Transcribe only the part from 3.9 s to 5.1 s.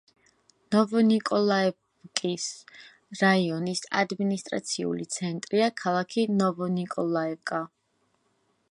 ადმინისტრაციული